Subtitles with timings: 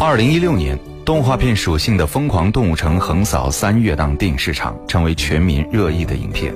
[0.00, 6.52] 二零一六年，动画片属性的《疯狂动物城》横扫三月档电影市场，成为全民热议的影片。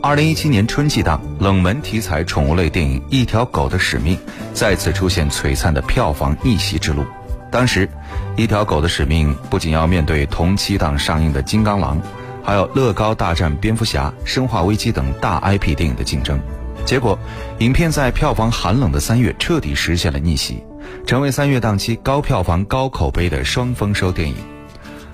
[0.00, 4.16] 二零一七年春季档，冷门题材宠物类电影《一条狗的使命》
[4.54, 7.04] 再次出现璀璨的票房逆袭之路。
[7.50, 7.86] 当时，
[8.36, 11.98] 《一条狗的使命》不仅要面对同期档上映的《金刚狼》，
[12.44, 16.38] 还有《乐高大战蝙蝠侠》《生化危机》等大 IP 电影的竞争。
[16.84, 17.18] 结果，
[17.58, 20.62] 影片在票房寒冷的三月彻底实现了逆袭，
[21.06, 24.34] 成为三月档期高票房、高口碑的双丰收电影。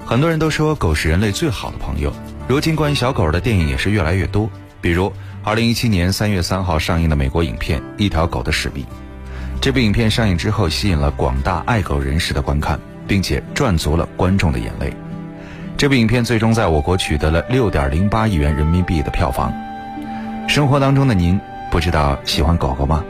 [0.05, 2.13] 很多人都说狗是人类最好的朋友，
[2.49, 4.49] 如今关于小狗的电影也是越来越多。
[4.81, 8.85] 比如，二零一七年三月三号上映的美国影片《一条狗的使命》，
[9.61, 14.93] 这部影片上映之后吸引了广大爱狗人士的观看，并且赚足了观众的眼泪。
[15.77, 19.53] 这部影片最终在我国取得了六点零八亿元人民币的票房。
[20.49, 21.41] 生活当中的您。
[21.71, 23.03] 不知道喜欢狗狗吗？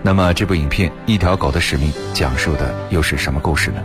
[0.00, 3.82] 那么这部影片《一条狗的使命》讲述的又是什么故事呢？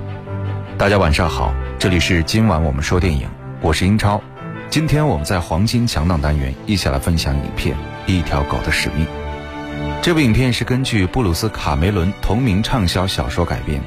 [0.78, 3.28] 大家晚上好，这里是今晚我们说电影，
[3.62, 4.22] 我是英超。
[4.70, 7.76] 今天我们在黄金强档单元一起来分享影片
[8.06, 9.06] 《一条狗的使命》。
[10.04, 13.82] 这部影片是根据布鲁斯·卡梅伦同名畅销小说改编，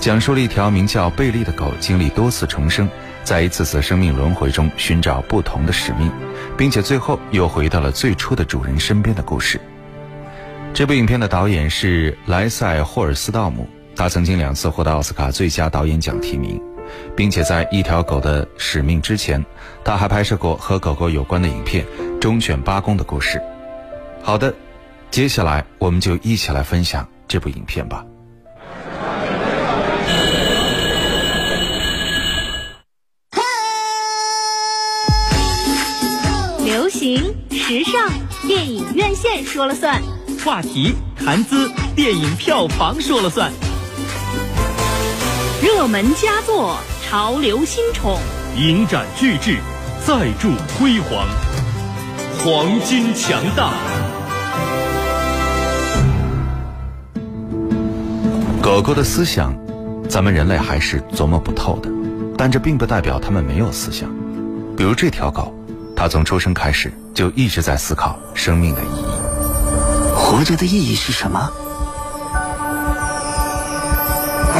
[0.00, 2.88] 讲述了一条名叫贝利的狗经历多次重生。
[3.24, 6.10] 在一次次生命轮回中寻找不同的使命，
[6.56, 9.60] 并且最后又回到了最初的主人身边的故事。
[10.78, 16.62] 这部影片的导演是莱塞霍尔斯道姆，他曾经两次获得奥斯卡最佳导演奖提名，
[17.16, 19.44] 并且在《一条狗的使命》之前，
[19.82, 21.84] 他还拍摄过和狗狗有关的影片
[22.20, 23.38] 《忠犬八公的故事》。
[24.22, 24.54] 好的，
[25.10, 28.06] 接下来我们就一起来分享这部影片吧。
[36.64, 38.08] 流行时尚
[38.46, 40.00] 电影院线说了算，
[40.48, 43.52] 话题谈资电影票房说了算，
[45.62, 48.18] 热门佳作潮流新宠，
[48.56, 49.58] 影展巨制
[50.06, 51.26] 再铸辉煌，
[52.38, 53.74] 黄金强大。
[58.62, 59.54] 狗狗的思想，
[60.08, 61.90] 咱们人类还是琢磨不透的，
[62.38, 64.08] 但这并不代表它们没有思想。
[64.78, 65.54] 比如这条狗。
[66.00, 69.27] 它从出生开始就一直在思考生命的意义。
[70.28, 71.50] 活着的意义是什么？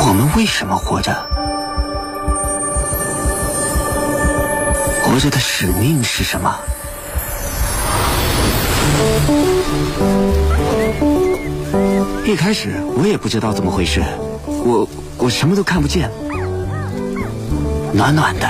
[0.00, 1.14] 我们为什么活着？
[5.02, 6.58] 活着的使命是什么？
[12.24, 14.02] 一开始我也不知道怎么回事，
[14.46, 16.10] 我我什么都看不见，
[17.92, 18.48] 暖暖的。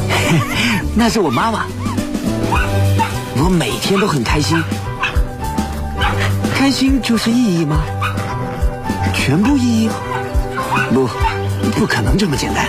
[0.94, 1.64] 那是我妈妈，
[3.38, 4.62] 我每天都很开心，
[6.66, 7.80] 开心就是意义吗？
[9.14, 9.90] 全部意义？
[10.92, 11.08] 不，
[11.78, 12.66] 不可能这么简单。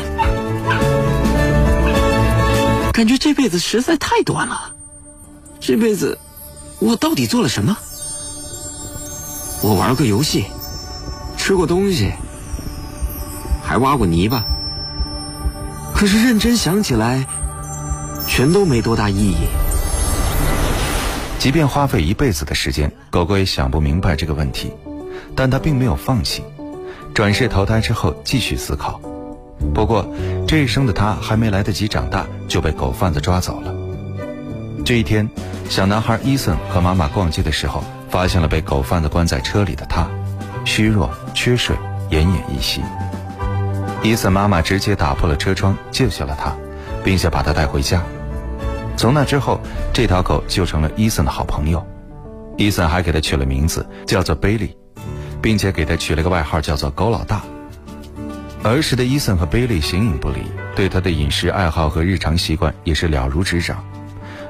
[2.94, 4.72] 感觉这辈子实在太短了，
[5.60, 6.20] 这辈子
[6.78, 7.76] 我到底做了什么？
[9.64, 10.46] 我玩过游戏，
[11.36, 12.14] 吃过东西，
[13.64, 14.44] 还挖过泥巴，
[15.96, 17.26] 可是认真想起来。
[18.28, 19.38] 全都没多大意义。
[21.40, 24.74] 即便花费一辈子的时间，狗狗也想不明白这个问题，
[25.36, 26.44] 但它并没有放弃，
[27.14, 29.00] 转世投胎之后继续思考。
[29.74, 30.08] 不过，
[30.48, 33.74] 这一生的它还没来得及长大，就被狗贩子抓走了。
[34.84, 35.30] 这一天，
[35.70, 40.10] 小男孩伊森和妈妈逛街的时候，发现了被狗贩子关在车里的他，
[40.66, 41.76] 虚弱、缺水、
[42.10, 42.82] 奄奄一息。
[44.04, 46.56] 伊森妈妈直接打破了车窗，救下了他，
[47.04, 48.02] 并且把他带回家。
[48.98, 49.62] 从那之后，
[49.94, 51.86] 这条狗就成了伊森的好朋友。
[52.58, 54.76] 伊森还给它取了名字，叫做贝利，
[55.40, 57.44] 并且给它取了个外号，叫做“狗老大”。
[58.66, 60.40] 儿时的伊森和贝利形影不离，
[60.76, 63.86] 对他的饮食爱好和日常习惯也是了如指掌。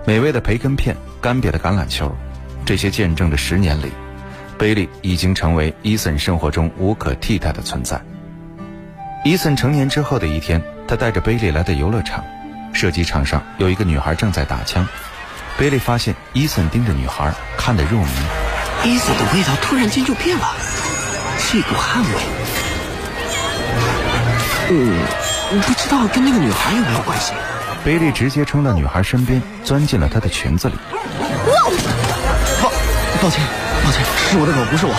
[0.06, 2.10] 美味的培根片、干瘪的橄榄球，
[2.66, 3.92] 这些见证着十年里，
[4.58, 8.02] 贝利已经成为伊森生活中无可替代的存在。
[9.26, 12.24] 伊森成年之后的一天，他带着贝利来到游乐场。
[12.78, 14.88] 射击场上有一个女孩正在打枪，
[15.58, 18.08] 贝利发现伊森盯着女孩看得入迷。
[18.84, 20.54] 伊森的味道突然间就变了，
[21.40, 22.10] 是一股汗味。
[24.70, 25.02] 嗯，
[25.64, 27.34] 不知道跟那个女孩有没有关系。
[27.84, 30.76] 贝利直接冲到女孩身边，钻进了她的裙子里。
[32.62, 32.70] 抱，
[33.24, 33.44] 抱歉，
[33.84, 34.94] 抱歉，是我的狗，不是我。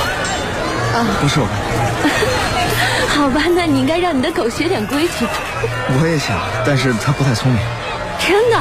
[0.99, 1.53] 啊，不是我的。
[3.19, 5.27] 好吧，那你应该让你的狗学点规矩。
[6.01, 7.61] 我也想，但是它不太聪明。
[8.21, 8.57] 真的？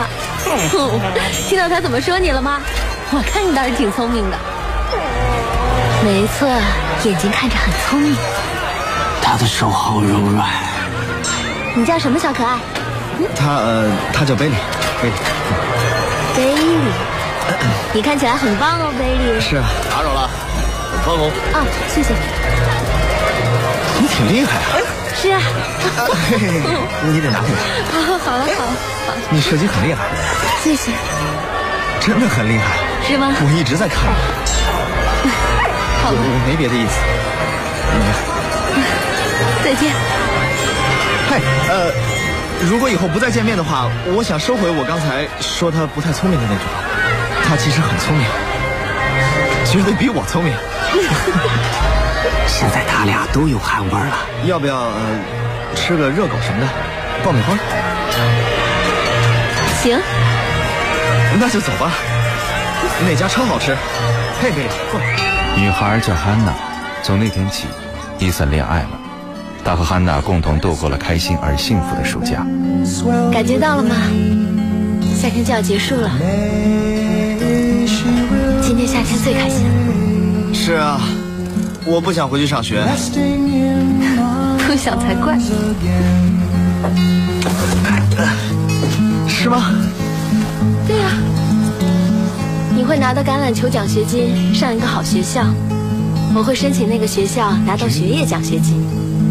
[1.47, 2.59] 听到他怎么说你了吗？
[3.11, 4.37] 我看你倒是挺聪明的。
[6.03, 6.49] 没错，
[7.03, 8.15] 眼睛看着很聪明。
[9.21, 10.49] 他的手好柔软。
[11.75, 12.57] 你叫什么小可爱？
[13.35, 14.55] 他呃，他叫贝利，
[15.03, 15.15] 贝利。
[16.35, 16.77] 贝利，
[17.93, 19.39] 你看起来很棒哦，贝利。
[19.39, 20.29] 是啊，打扰了。
[21.05, 21.63] 哦，
[21.93, 22.15] 谢谢。
[24.19, 24.81] 你挺厉害啊。
[25.15, 25.39] 是啊。
[27.03, 27.55] 你得拿回来。
[27.91, 28.73] 好，好了，好了，
[29.05, 29.13] 好。
[29.29, 30.05] 你射击很厉害。
[30.63, 30.91] 谢谢。
[31.99, 32.77] 真的很厉害。
[33.07, 33.31] 是吗？
[33.39, 34.03] 我一直在看
[35.23, 35.29] 你。
[36.03, 36.17] 好了。
[36.17, 36.97] 我没别的意思。
[39.63, 39.93] 再见。
[41.29, 41.91] 嘿，呃，
[42.69, 46.71] 如果以后不再见面的话，我想收回我刚才说他不太聪明的那句话。
[47.45, 48.25] 他其实很聪明，
[49.65, 50.53] 绝对比我聪明。
[52.47, 55.19] 现在他俩都有汗味了，要不要呃
[55.75, 56.67] 吃个热狗什么的，
[57.23, 57.55] 爆米花？
[59.81, 59.99] 行，
[61.39, 61.91] 那就走吧。
[63.07, 63.75] 那家超好吃。
[64.41, 65.15] 嘿，贝利，过来。
[65.55, 66.53] 女孩叫汉娜。
[67.03, 67.65] 从那天起，
[68.19, 68.89] 伊森恋爱了。
[69.63, 72.45] 他和汉娜共同度过了开心而幸福的暑假。
[73.31, 73.95] 感觉到了吗？
[75.15, 76.09] 夏天就要结束了。
[78.61, 80.53] 今天夏天最开心了。
[80.53, 80.99] 是啊，
[81.87, 82.85] 我不想回去上学。
[84.67, 85.37] 不想才怪。
[89.27, 89.71] 是吗？
[90.85, 91.09] 对呀。
[92.75, 95.45] 你会拿到橄榄球奖学金，上一个好学校。
[96.35, 98.83] 我会申请那个学校，拿到学业奖学金，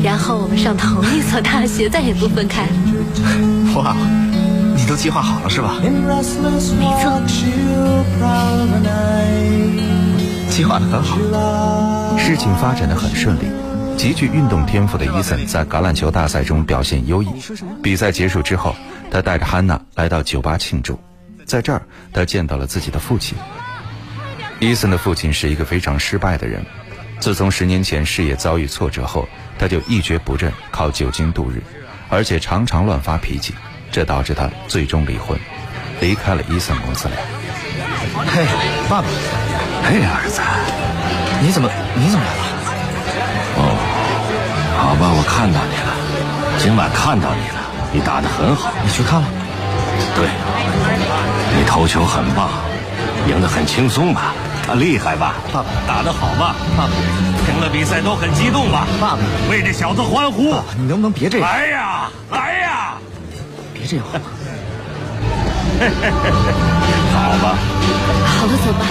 [0.03, 2.67] 然后我们上同一所大学，再也不分开。
[3.77, 3.95] 哇，
[4.75, 5.77] 你都计划好了是吧？
[5.83, 5.91] 没
[7.03, 7.21] 错。
[10.51, 11.96] 计划的很好。
[12.19, 13.47] 事情发展的很顺利，
[13.97, 17.29] 极具运动天赋的伊森在橄榄球大赛中表现优异。
[17.83, 18.75] 比赛结束之后，
[19.11, 20.99] 他带着汉娜来到酒吧庆祝，
[21.45, 21.83] 在这儿
[22.13, 23.37] 他见到了自己的父亲。
[24.59, 26.65] 伊森的父亲是一个非常失败的人。
[27.19, 29.27] 自从十年前事业遭遇挫折后，
[29.59, 31.63] 他就一蹶不振，靠酒精度日，
[32.09, 33.55] 而且常常乱发脾气，
[33.91, 35.39] 这导致他最终离婚，
[36.01, 37.17] 离开了伊森母子俩。
[38.27, 38.45] 嘿，
[38.89, 39.09] 爸爸，
[39.85, 40.43] 嘿，儿子，
[41.41, 42.43] 你怎么你怎么来了？
[43.59, 43.77] 哦，
[44.79, 45.93] 好吧，我看到你了，
[46.59, 47.61] 今晚看到你了，
[47.93, 49.27] 你打得很好，你去看了？
[50.15, 50.29] 对，
[51.57, 52.49] 你投球很棒，
[53.29, 54.35] 赢得很轻松吧？
[54.69, 55.69] 啊，厉害吧，爸爸！
[55.87, 56.91] 打得好吧，爸爸！
[57.49, 59.19] 赢了比赛都很激动吧，爸爸！
[59.51, 60.51] 为这小子欢呼！
[60.53, 61.49] 爸爸，你能不能别这样？
[61.49, 62.95] 来呀，来呀！
[63.73, 64.25] 别这样好吗？
[67.15, 67.55] 好吧，
[68.27, 68.87] 好了，走吧。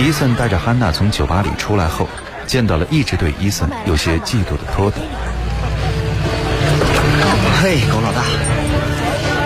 [0.00, 2.08] 伊森带着汉娜从酒吧里出来后，
[2.46, 4.96] 见到了一直对伊森有些嫉妒的托德。
[7.60, 8.22] 嘿，狗老大，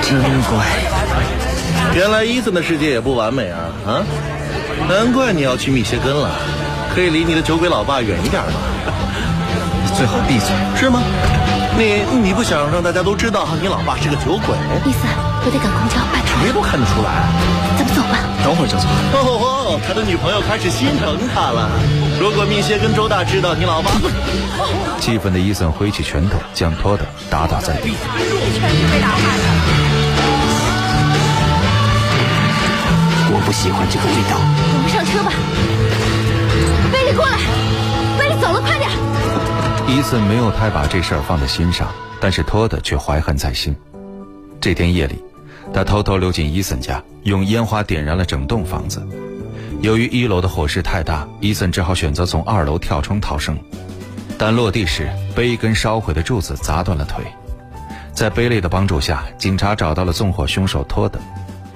[0.01, 0.65] 真乖。
[1.97, 4.07] 原来伊森的世界也不完美啊啊！
[4.89, 6.31] 难怪你要去密歇根了，
[6.95, 8.53] 可以离你的酒鬼老爸远一点吗？
[9.83, 11.03] 你最好闭嘴，是吗？
[11.77, 14.55] 你你不想让大家都知道你老爸是个酒鬼？
[14.87, 15.03] 伊森，
[15.47, 16.41] 我得赶公交，拜托。
[16.41, 17.29] 谁都看得出来。
[17.77, 18.17] 咱们走吧。
[18.43, 18.89] 等会儿就走。
[19.13, 21.69] 哦，他的女朋友开始心疼他了。
[22.19, 23.91] 如果密歇根州大知道你老爸，
[25.01, 27.93] 气愤的伊森挥起拳头将托德打倒在地。
[27.93, 29.45] 被打坏了。
[33.29, 34.41] 我不喜欢这个味道。
[34.73, 35.33] 我们上车吧。
[36.93, 37.37] 贝利，过来！
[38.19, 38.89] 贝利，走了，快点！
[39.89, 41.89] 伊森没有太把这事儿放在心上，
[42.21, 43.77] 但是托德却怀恨在心。
[44.61, 45.23] 这天夜里，
[45.73, 49.05] 他偷偷溜进伊森家，用烟花点燃了整栋房子。
[49.81, 53.59] 由于一楼的火势太大，伊森只好选择从二楼跳窗逃生。
[54.37, 57.25] 但落地时被一根烧毁的柱子砸断了腿。
[58.13, 61.19] 在贝利的帮助下，警察找到了纵火凶手托德。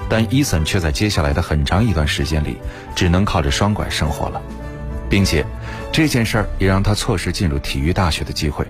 [0.08, 2.56] 但伊森却在接下来的很长一段时间里，
[2.94, 4.40] 只能靠着双拐生活了，
[5.10, 5.44] 并且
[5.92, 8.66] 这件事儿也让他错失进入体育大学的机会。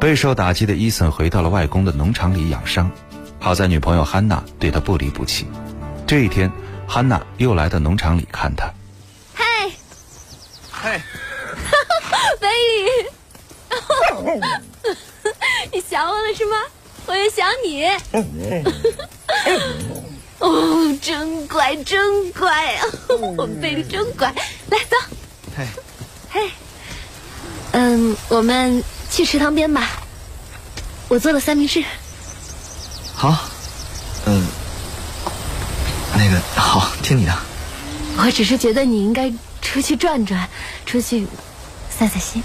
[0.00, 2.90] 备受打击的伊森回到了外公的农场里养伤，
[3.42, 5.44] 好在女朋友汉娜对他不离不弃。
[6.06, 6.48] 这一天，
[6.86, 8.72] 汉娜又来到农场里看他。
[9.34, 9.44] 嘿，
[10.70, 11.02] 嘿，
[12.38, 12.54] 贝利，
[15.72, 16.56] 你想我了是吗？
[17.06, 17.84] 我也想你。
[20.38, 22.86] 哦，真乖，真乖啊！
[23.08, 24.32] 我们贝利真乖。
[24.70, 24.96] 来，走。
[25.56, 25.66] 嘿，
[26.30, 26.48] 嘿，
[27.72, 30.00] 嗯，我们去池塘边吧。
[31.08, 31.82] 我做了三明治。
[33.22, 33.38] 好，
[34.26, 34.44] 嗯，
[36.16, 37.32] 那个好，听你的。
[38.18, 40.48] 我只是觉得你应该出去转转，
[40.84, 41.24] 出去
[41.88, 42.42] 散散心。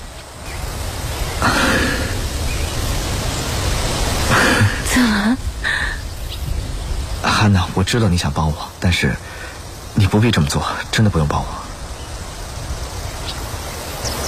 [4.94, 5.36] 怎么？
[7.24, 9.16] 汉娜，我知道你想帮我，但是
[9.96, 11.48] 你不必这么做，真的不用帮我。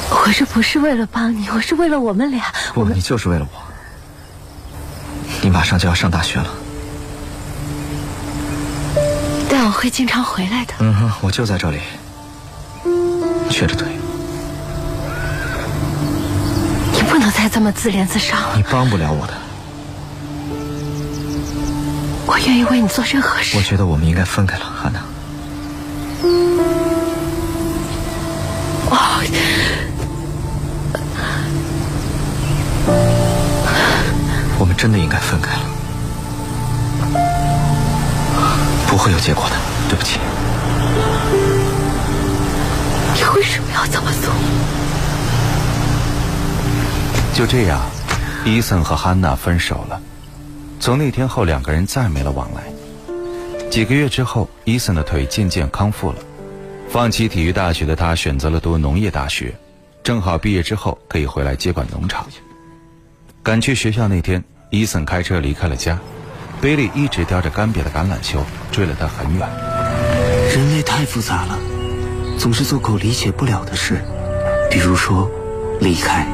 [0.10, 2.54] 我我这不是为了帮你，我是为了我们俩。
[2.74, 3.69] 不，你就是为了我。
[5.42, 6.48] 你马上就要上大学了，
[9.50, 10.74] 但我会经常回来的。
[10.80, 11.80] 嗯哼，我就在这里，
[13.50, 13.88] 瘸着腿。
[16.94, 18.56] 你不能再这么自怜自伤了。
[18.58, 19.34] 你帮不了我的。
[22.28, 23.58] 我愿意为你做任何事。
[23.58, 25.00] 我觉得我们应该分开了，汉娜。
[34.80, 35.64] 真的应该分开了，
[38.88, 39.56] 不会有结果的。
[39.90, 40.18] 对不起。
[43.14, 44.34] 你为什么要这么做？
[47.34, 47.82] 就这样，
[48.46, 50.02] 伊森和汉娜分手了。
[50.80, 52.64] 从那天后，两个人再没了往来。
[53.70, 56.20] 几个月之后，伊森的腿渐渐康复了。
[56.88, 59.54] 放弃体育大学的他选择了读农业大学，
[60.04, 62.26] 正好毕业之后可以回来接管农场。
[63.44, 65.98] 赶去学校那天，伊森开车离开了家，
[66.62, 69.50] 贝利一直叼着干瘪的橄榄球追了他很远。
[70.54, 71.58] 人类太复杂了，
[72.38, 74.00] 总是做狗理解不了的事，
[74.70, 75.28] 比如说
[75.82, 76.28] 离开。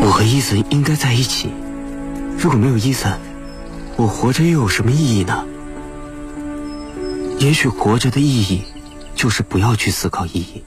[0.00, 1.50] 我和伊森应该在一起，
[2.38, 3.12] 如果没有伊森，
[3.96, 5.44] 我活着又有什么意义呢？
[7.38, 8.64] 也许活着的意义，
[9.14, 10.64] 就是不要去思考意义。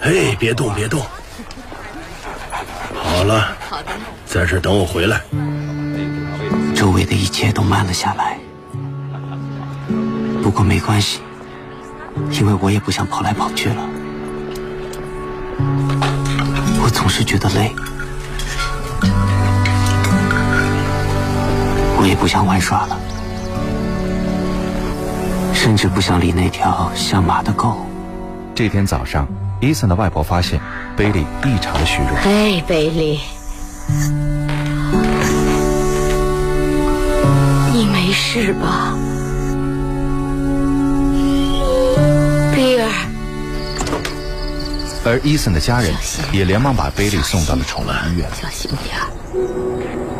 [0.00, 1.04] 嘿，别动，别动。
[3.16, 3.56] 好了，
[4.26, 5.22] 在这等我回来。
[6.74, 8.36] 周围的一切都慢了下来，
[10.42, 11.20] 不过没关系，
[12.32, 13.76] 因为我也不想跑来跑去了。
[16.84, 17.74] 我总是觉得累，
[21.98, 22.98] 我也不想玩耍了。
[25.54, 27.86] 甚至不想理那条像马的狗。
[28.54, 29.26] 这天早上，
[29.60, 30.60] 伊森的外婆发现
[30.96, 32.10] 贝利异常的虚弱。
[32.24, 33.20] 哎，贝利，
[37.72, 38.94] 你没事吧？
[42.54, 42.90] 贝尔。
[45.06, 45.94] 而伊森的家人
[46.32, 48.28] 也连忙把贝利送到了宠物医院。
[48.40, 48.98] 小心点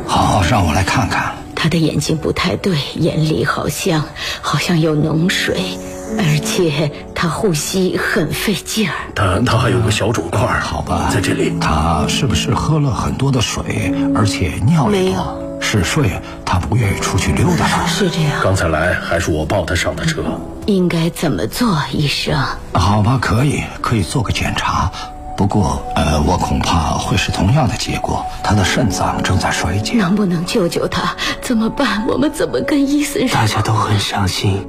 [0.07, 1.35] 好，让我来看看。
[1.55, 4.03] 他的眼睛不太对，眼里好像
[4.41, 5.79] 好像有脓水，
[6.19, 8.95] 而且他呼吸很费劲儿。
[9.15, 11.53] 他他还有个小肿块，好吧，在这里。
[11.61, 15.43] 他是不是喝了很多的水，而且尿没有？
[15.61, 16.11] 嗜睡，
[16.45, 17.89] 他不愿意出去溜达了。
[17.89, 18.33] 是这样。
[18.43, 20.23] 刚才来还是我抱他上的车。
[20.67, 22.39] 应该怎么做，医生？
[22.75, 24.91] 好吧，可以，可以做个检查。
[25.37, 28.25] 不过，呃，我恐怕会是同样的结果。
[28.43, 29.95] 他的肾脏正在衰竭。
[29.95, 31.15] 能不能救救他？
[31.43, 32.07] 怎么办？
[32.07, 33.35] 我们怎么跟医生说？
[33.35, 34.67] 大家都很伤心，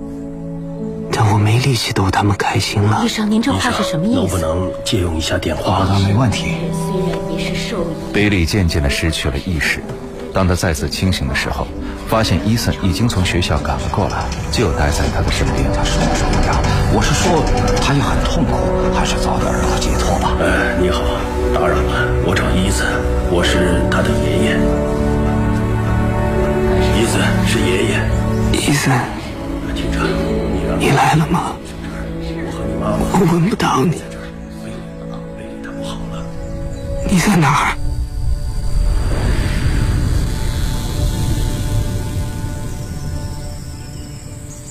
[1.20, 3.02] 但我没力气逗他们开心了。
[3.04, 4.20] 医生，您这话是什么意思？
[4.20, 5.78] 能不能借用一下电话？
[5.78, 6.46] 好的，没问题。
[6.72, 9.82] 虽然你是兽医，贝利渐渐的失去了意识。
[10.32, 11.66] 当他再次清醒的时候，
[12.08, 15.66] 发现伊森已经从学校赶了过来，就待在他的身边。
[15.74, 16.62] 他受什么呀？
[16.94, 17.44] 我是说，
[17.82, 18.54] 他也很痛苦，
[18.94, 20.38] 还是早点让他解脱吧。
[20.40, 21.02] 呃，你好，
[21.52, 22.86] 打扰了，我找伊森，
[23.32, 24.54] 我是他的爷爷。
[26.94, 27.98] 伊森是爷爷。
[28.54, 28.94] 伊森，
[29.74, 30.06] 警察，
[30.80, 31.56] 你来了吗？
[33.14, 34.02] 我闻不到你。
[37.10, 37.78] 你在哪儿？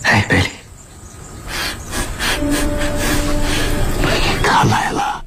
[0.03, 0.49] 哎，贝利，
[4.43, 5.25] 他来了，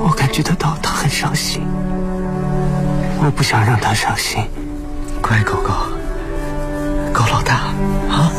[0.00, 1.62] 我感觉得到他很伤心，
[3.18, 4.44] 我不想让他伤心。
[5.22, 5.72] 乖狗狗，
[7.12, 7.54] 狗老大
[8.10, 8.30] 啊！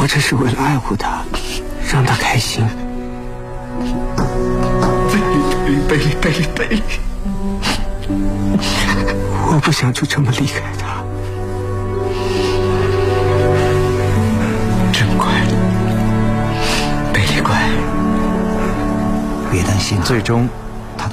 [0.00, 1.22] 我活着是为了爱护他，
[1.92, 2.64] 让他开心。
[5.12, 6.82] 贝利，贝利，贝利，贝利，
[9.46, 11.04] 我不想就这么离开他。
[14.90, 15.26] 真乖，
[17.12, 17.54] 贝利乖。
[19.52, 20.48] 别担心，最终，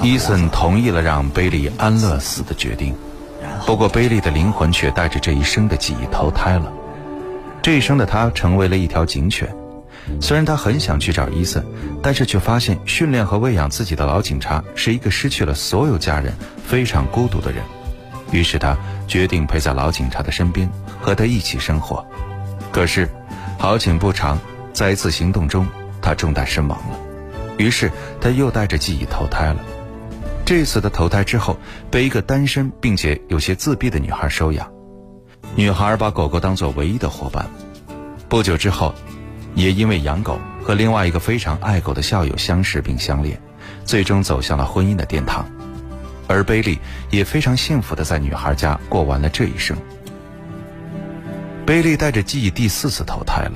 [0.00, 2.94] 伊森同意了让贝利安乐死的决定。
[3.66, 6.72] 不过，贝利的灵魂却带着这一生的记忆投胎了。
[7.62, 9.48] 这一生的他成为了一条警犬。
[10.20, 11.62] 虽然他很想去找伊森，
[12.02, 16.32] 但是却发现训练和喂养自己的老警察是一个失去了所有家人、
[16.66, 17.62] 非常孤独的人。
[18.32, 22.06] 于是他决定陪在老警察的身边，和他一起生活。
[22.72, 23.08] 可是，
[23.58, 24.38] 好景不长，
[24.72, 25.66] 在一次行动中，
[26.00, 26.98] 他中弹身亡了。
[27.58, 29.56] 于是他又带着记忆投胎了。
[30.46, 31.58] 这次的投胎之后，
[31.90, 34.66] 被一个单身并且有些自闭的女孩收养。
[35.54, 37.46] 女孩把狗狗当作唯一的伙伴。
[38.28, 38.94] 不久之后，
[39.54, 43.40] 也因为养狗和另外一个非常爱狗的校友相识并相恋，
[43.84, 45.44] 最终走向了婚姻的殿堂。
[46.26, 46.78] 而贝利
[47.10, 49.76] 也非常幸福的在女孩家过完了这一生。
[51.64, 53.54] 贝利带着记忆第四次投胎了，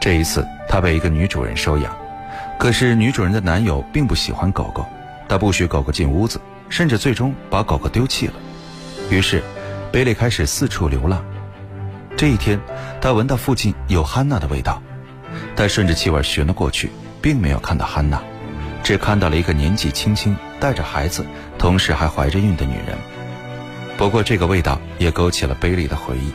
[0.00, 1.96] 这一次他被一个女主人收养，
[2.58, 4.84] 可是女主人的男友并不喜欢狗狗，
[5.28, 8.34] 他不许狗狗进屋子，甚至最终把狗狗丢弃了。
[9.08, 9.42] 于是，
[9.92, 11.22] 贝利开始四处流浪。
[12.16, 12.58] 这一天，
[12.98, 14.82] 他闻到附近有汉娜的味道，
[15.54, 18.22] 他顺着气味寻了过去，并没有看到汉娜。
[18.82, 21.26] 只看到了一个年纪轻轻、带着孩子，
[21.58, 22.96] 同时还怀着孕的女人。
[23.98, 26.32] 不过，这个味道也勾起了贝利的回忆。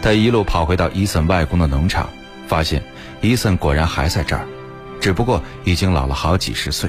[0.00, 2.08] 他一路跑回到伊森外公的农场，
[2.46, 2.80] 发现
[3.20, 4.46] 伊森果然还在这儿，
[5.00, 6.88] 只不过已经老了好几十岁。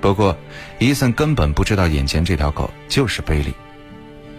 [0.00, 0.36] 不过，
[0.78, 3.52] 伊森根本不知道眼前这条狗就是贝利。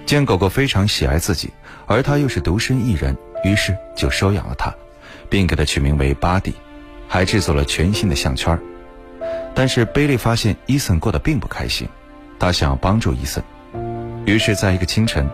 [0.06, 1.52] 见狗狗非常喜爱自己，
[1.88, 4.74] 而他又是独身一人，于是就收养了它，
[5.30, 6.54] 并给它取名为巴蒂，
[7.08, 8.58] 还制作了全新的项圈。
[9.56, 11.88] 但是贝利发现伊森过得并不开心，
[12.38, 13.44] 他想要帮助伊森，
[14.26, 15.28] 于是，在一个清晨，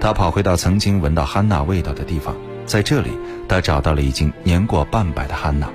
[0.00, 3.10] 他跑回到曾经闻到汉娜味道的地方，在这里，
[3.48, 5.68] 他找到了已经年过半百的汉娜。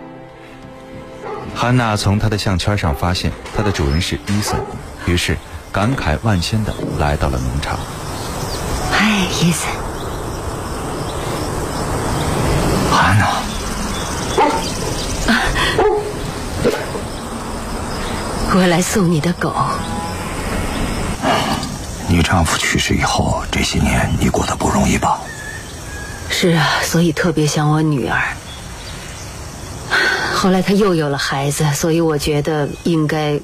[1.54, 4.60] 汉娜从他的项圈上发现他的主人是伊森，
[5.06, 5.38] 于是
[5.72, 7.78] 感慨万千的来到了农场。
[9.04, 9.10] 嗨，
[9.42, 9.68] 伊森，
[12.92, 13.28] 汉娜。
[18.54, 19.56] 我来送你的狗。
[22.08, 25.20] 你丈夫去世以后，这些年你过得不容易吧？
[26.30, 28.22] 是啊，所以特别想我女儿。
[30.36, 33.40] 后来他又有了孩子，所以我觉得应该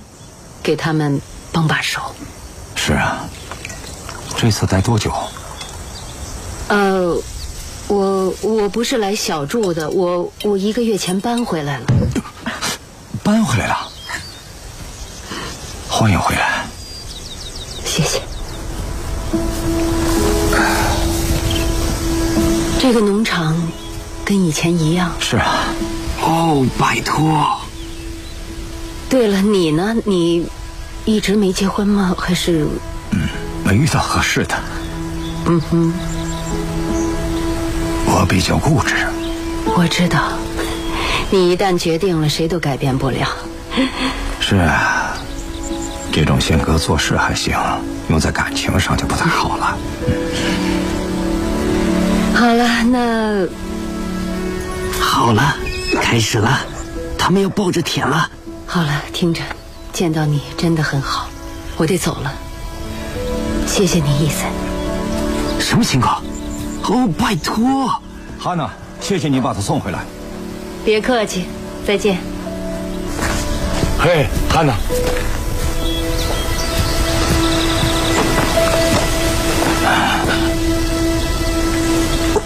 [0.62, 1.20] 给他们
[1.52, 2.00] 帮把手。
[2.76, 3.26] 是啊，
[4.38, 5.12] 这次待多久？
[6.68, 7.18] 呃，
[7.88, 11.86] 我我不是来小住的，我我一个月前搬回来了。
[13.24, 13.78] 搬回来了。
[15.90, 16.66] 欢迎回来，
[17.86, 18.22] 谢谢。
[22.80, 23.56] 这个农场
[24.24, 25.12] 跟以前一样。
[25.20, 25.66] 是啊。
[26.22, 27.60] 哦，拜托。
[29.10, 29.96] 对了，你呢？
[30.06, 30.46] 你
[31.06, 32.16] 一直没结婚吗？
[32.18, 32.68] 还是？
[33.12, 33.22] 嗯，
[33.64, 34.56] 没遇到合适的。
[35.46, 35.94] 嗯哼。
[38.06, 38.96] 我比较固执。
[39.66, 40.34] 我知道，
[41.30, 43.28] 你一旦决定了，谁都改变不了。
[44.40, 45.14] 是啊。
[46.10, 47.56] 这种性格做事还行，
[48.10, 49.78] 用在感情上就不太好了。
[52.34, 53.48] 好了，那
[55.00, 55.56] 好了，
[56.02, 56.60] 开始了，
[57.20, 58.28] 他们要抱着舔了。
[58.66, 59.44] 好了，听着，
[59.94, 61.30] 见到你真的很好，
[61.76, 62.34] 我得走了。
[63.68, 64.48] 谢谢你，伊森。
[65.60, 66.24] 什么情况？
[66.90, 68.02] 哦，拜托，
[68.40, 68.70] 汉娜，
[69.02, 70.00] 谢谢你把他送回来。
[70.86, 71.46] 别客气，
[71.86, 72.18] 再见。
[74.00, 74.74] 嘿，汉娜。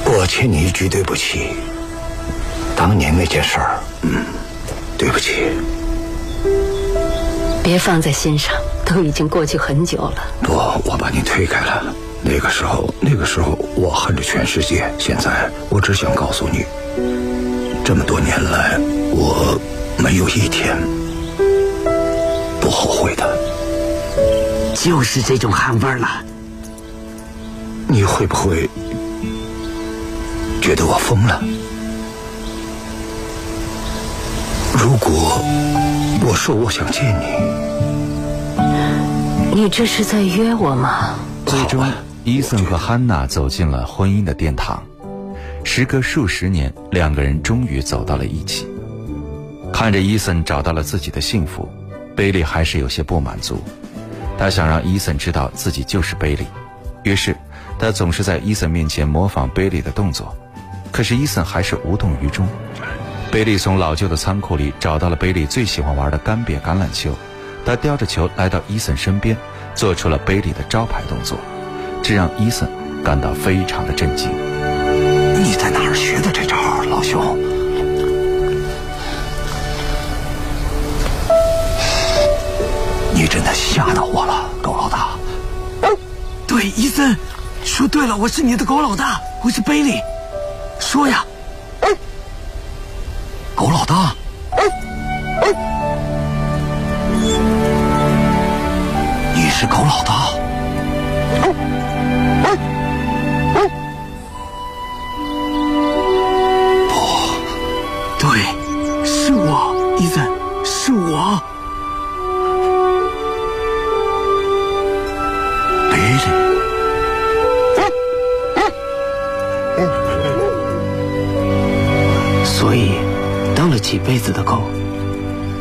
[0.06, 1.51] 我欠你一句对不起。
[2.75, 4.25] 当年那件事儿，嗯，
[4.97, 5.51] 对不起。
[7.63, 10.15] 别放在心上，都已经过去很久了。
[10.41, 10.54] 不，
[10.89, 11.93] 我把你推开了。
[12.34, 14.89] 那个时候，那个时候我恨着全世界。
[14.98, 16.65] 现在，我只想告诉你，
[17.84, 18.80] 这么多年来，
[19.12, 19.60] 我
[19.98, 20.78] 没有一天
[22.62, 23.38] 不后悔的。
[24.74, 26.08] 就是这种汗味儿了。
[27.89, 28.70] 你会不会？
[30.62, 31.44] 觉得我疯了。
[34.74, 35.38] 如果
[36.26, 37.04] 我说我想见
[39.54, 41.15] 你，你这是在约我吗？
[41.46, 41.84] 最终，
[42.23, 44.84] 伊森和汉娜走进了婚姻的殿堂。
[45.63, 48.67] 时隔数十年，两个人终于走到了一起。
[49.73, 51.67] 看着伊森找到了自己的幸福，
[52.15, 53.60] 贝利还是有些不满足。
[54.38, 56.45] 他想让伊森知道自己就是贝利，
[57.03, 57.36] 于是
[57.79, 60.36] 他总是在伊森面前模仿贝利的动作。
[60.91, 62.47] 可是伊森还是无动于衷。
[63.31, 67.15] 贝利从老旧的仓库里找到了贝利最喜欢玩的干瘪橄榄球，
[67.65, 69.36] 他叼着球来到伊森身边，
[69.73, 71.39] 做出了贝利的招牌动作，
[72.03, 72.67] 这让伊森
[73.03, 74.29] 感到非常的震惊。
[75.43, 76.55] 你在哪儿学的这招，
[76.89, 77.37] 老兄？
[83.13, 85.09] 你真的吓到我了，狗老大。
[86.47, 87.15] 对，伊森，
[87.63, 89.93] 说对了，我是你的狗老大，我是贝利。
[90.79, 91.23] 说呀，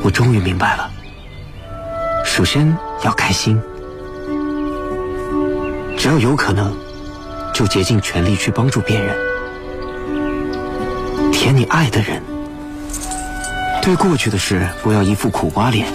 [0.02, 0.90] 我终于明白了。
[2.24, 3.60] 首先要开心，
[5.98, 6.74] 只要有可能，
[7.52, 9.16] 就竭尽全力去帮助别人。
[11.32, 12.22] 舔你爱的人，
[13.82, 15.86] 对过去的事不要一副苦瓜脸，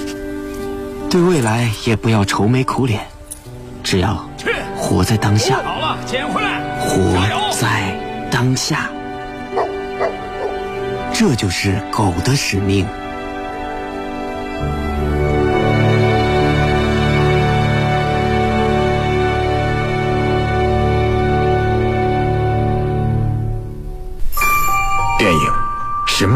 [1.10, 3.02] 对未来也不要愁眉苦脸，
[3.84, 4.28] 只要
[4.76, 5.58] 活在当下。
[5.64, 7.00] 好了，捡回来，活
[7.52, 8.90] 在当下，
[11.14, 12.86] 这就是狗的使命。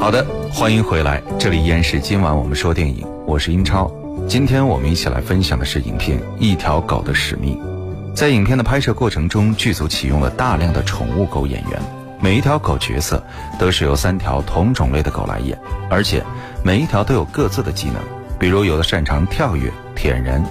[0.00, 3.92] 好的，欢迎回来，这里依然是今晚我们说电影，我是英超。
[4.26, 7.54] 今天我们一起来分享的是影片《一条狗的使命》。
[8.14, 11.78] 在影片的拍摄过程中，剧组启用了大量的宠物狗演员，
[12.18, 13.22] 每一条狗角色
[13.58, 15.60] 都是由三条同种类的狗来演，
[15.90, 16.24] 而且
[16.64, 17.96] 每一条都有各自的技能，
[18.38, 20.42] 比如有的擅长跳跃、舔人，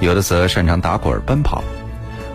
[0.00, 1.64] 有的则擅长打滚、奔跑。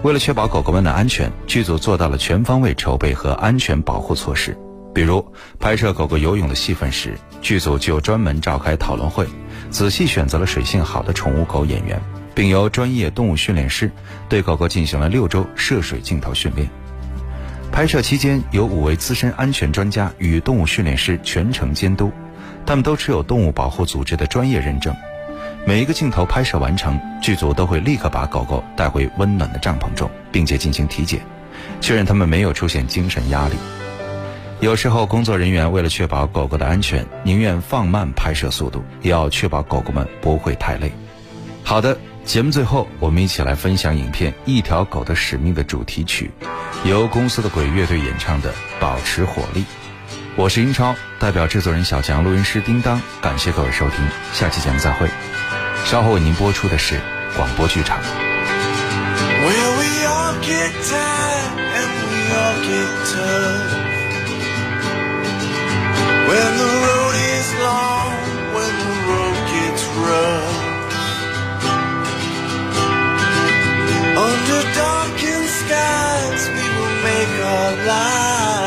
[0.02, 4.58] 为了确保狗狗们的安全，剧组做到了全方位筹备和安全保护措施。
[4.96, 9.28] 比如拍摄狗狗游泳的戏份时，剧组就专门召开讨论会，
[9.70, 12.02] 仔细选择了水性好的宠物狗演员，
[12.34, 13.92] 并由专业动物训练师
[14.30, 16.70] 对狗狗进行了六周涉水镜头训练。
[17.74, 22.10] 拍摄期间，有五位资深安全专家与动物训练师全程监督，
[22.66, 24.96] 他们都持有动物保护组织的专业认证。
[25.66, 31.20] 每一个镜头拍摄完成，剧组都会立刻把狗狗带回温暖的帐篷中，并且进行体检，
[31.82, 33.56] 确认它们没有出现精神压力。
[34.62, 40.92] 有时候，工作人员为了确保狗狗的安全，宁愿放慢拍摄速度，也要确保狗狗们不会太累。
[41.64, 46.32] 好的，节目最后，我们一起来分享影片《一条狗的使命》的主题曲，
[46.84, 49.62] 由公司的鬼乐队演唱的《保持火力》。
[50.38, 53.98] 我是英超，代表制作人小强、录音师叮当，感谢各位收听，
[54.34, 55.08] 下期节目再会。
[55.86, 57.00] 稍后为您播出的是
[57.36, 58.00] 广播剧场。
[58.00, 63.85] Well, we all get tired and we all get
[66.30, 68.14] When the road is long,
[68.56, 70.58] when the road gets rough.
[74.28, 78.65] Under darkened skies we will make our lives.